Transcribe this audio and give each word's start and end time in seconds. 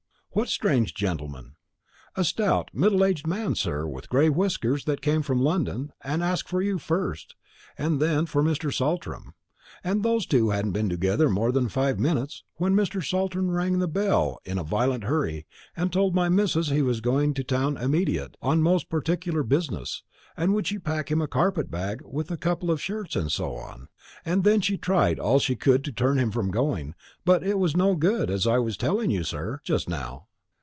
"What 0.33 0.47
strange 0.47 0.93
gentleman?" 0.93 1.57
"A 2.15 2.23
stout 2.23 2.69
middle 2.73 3.03
aged 3.03 3.27
man, 3.27 3.53
sir, 3.53 3.85
with 3.85 4.07
gray 4.07 4.29
whiskers, 4.29 4.85
that 4.85 5.01
came 5.01 5.21
from 5.23 5.41
London, 5.41 5.91
and 6.01 6.23
asked 6.23 6.47
for 6.47 6.61
you 6.61 6.77
first, 6.79 7.35
and 7.77 7.99
then 8.01 8.25
for 8.25 8.41
Mr. 8.41 8.73
Saltram; 8.73 9.33
and 9.83 10.03
those 10.03 10.25
two 10.25 10.51
hadn't 10.51 10.71
been 10.71 10.87
together 10.87 11.29
more 11.29 11.51
than 11.51 11.67
five 11.67 11.99
minutes, 11.99 12.45
when 12.55 12.73
Mr. 12.77 13.05
Saltram 13.05 13.51
rang 13.51 13.79
the 13.79 13.89
bell 13.89 14.39
in 14.45 14.57
a 14.57 14.63
violent 14.63 15.03
hurry, 15.03 15.47
and 15.75 15.91
told 15.91 16.15
my 16.15 16.29
missus 16.29 16.69
he 16.69 16.81
was 16.81 17.01
going 17.01 17.33
to 17.33 17.43
town 17.43 17.75
immediate, 17.75 18.37
on 18.41 18.61
most 18.61 18.87
particular 18.89 19.43
business, 19.43 20.01
and 20.37 20.53
would 20.53 20.65
she 20.65 20.79
pack 20.79 21.11
him 21.11 21.21
a 21.21 21.27
carpet 21.27 21.69
bag 21.69 21.99
with 22.05 22.31
a 22.31 22.37
couple 22.37 22.71
of 22.71 22.81
shirts, 22.81 23.17
and 23.17 23.29
so 23.31 23.53
on. 23.53 23.89
And 24.23 24.43
then 24.45 24.61
she 24.61 24.77
tried 24.77 25.19
all 25.19 25.39
she 25.39 25.57
could 25.57 25.83
to 25.83 25.91
turn 25.91 26.17
him 26.17 26.31
from 26.31 26.51
going; 26.51 26.95
but 27.25 27.43
it 27.43 27.57
was 27.59 27.75
no 27.75 27.95
good, 27.95 28.29
as 28.29 28.47
I 28.47 28.57
was 28.57 28.77
telling 28.77 29.11
you, 29.11 29.23
sir, 29.25 29.59
just 29.65 29.89
now. 29.89 30.27